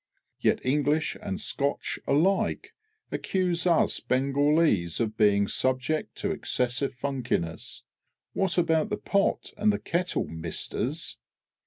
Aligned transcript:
Yet 0.39 0.65
English 0.65 1.15
and 1.21 1.39
Scotch 1.39 1.99
alike 2.07 2.73
accuse 3.11 3.67
us 3.67 3.99
Bengalees 3.99 4.99
of 4.99 5.15
being 5.15 5.47
subject 5.47 6.15
to 6.15 6.31
excessive 6.31 6.95
funkiness. 6.95 7.83
What 8.33 8.57
about 8.57 8.89
the 8.89 8.97
Pot 8.97 9.51
and 9.57 9.71
the 9.71 9.77
Kettle, 9.77 10.25
Misters? 10.25 11.17